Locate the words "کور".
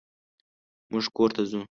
1.15-1.29